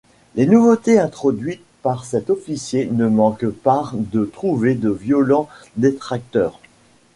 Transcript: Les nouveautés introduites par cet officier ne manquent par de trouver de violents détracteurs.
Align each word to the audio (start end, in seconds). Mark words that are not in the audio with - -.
Les 0.33 0.47
nouveautés 0.47 0.97
introduites 0.97 1.61
par 1.83 2.05
cet 2.05 2.31
officier 2.31 2.87
ne 2.87 3.07
manquent 3.07 3.45
par 3.49 3.93
de 3.95 4.25
trouver 4.25 4.73
de 4.73 4.89
violents 4.89 5.47
détracteurs. 5.77 6.59